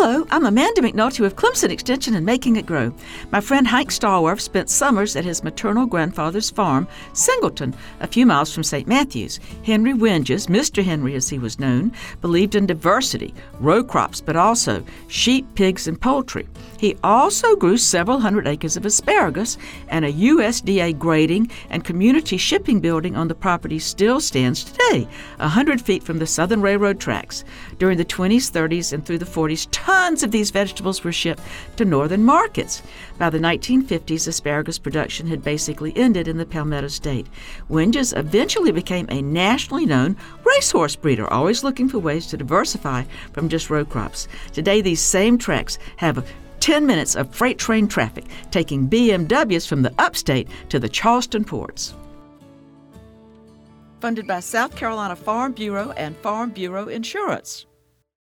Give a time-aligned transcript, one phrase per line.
[0.00, 2.94] Hello, I'm Amanda McNulty with Clemson Extension and Making It Grow.
[3.32, 8.54] My friend Hank Stallworth spent summers at his maternal grandfather's farm, Singleton, a few miles
[8.54, 8.86] from St.
[8.86, 9.40] Matthews.
[9.64, 10.84] Henry Winges, Mr.
[10.84, 11.90] Henry as he was known,
[12.20, 16.46] believed in diversity, row crops, but also sheep, pigs, and poultry.
[16.78, 19.58] He also grew several hundred acres of asparagus,
[19.88, 25.08] and a USDA grading and community shipping building on the property still stands today,
[25.40, 27.44] a hundred feet from the Southern Railroad tracks.
[27.78, 31.42] During the 20s, 30s, and through the 40s, tons of these vegetables were shipped
[31.76, 32.80] to northern markets.
[33.18, 37.26] By the 1950s, asparagus production had basically ended in the Palmetto State.
[37.68, 43.02] Winges eventually became a nationally known racehorse breeder, always looking for ways to diversify
[43.32, 44.28] from just row crops.
[44.52, 46.24] Today, these same tracks have
[46.68, 51.94] 10 minutes of freight train traffic taking BMWs from the upstate to the Charleston ports.
[54.00, 57.64] Funded by South Carolina Farm Bureau and Farm Bureau Insurance.